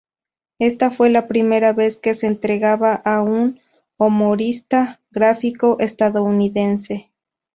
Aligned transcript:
Esta 0.57 0.89
fue 0.89 1.11
la 1.11 1.27
primera 1.27 1.73
vez 1.73 1.95
que 1.95 2.15
se 2.15 2.25
entregaba 2.25 2.95
a 3.05 3.21
un 3.21 3.59
humorista 3.99 4.99
gráfico 5.11 5.77
estadounidense. 5.79 7.11